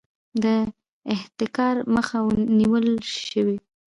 د 0.43 0.45
احتکار 1.15 1.75
مخه 1.95 2.19
نیول 2.59 2.87
شوې؟ 3.27 3.55